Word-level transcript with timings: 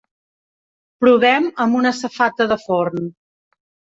Provem 1.05 1.49
amb 1.65 1.77
una 1.81 1.93
safata 1.99 2.47
de 2.53 2.59
forn. 2.65 3.13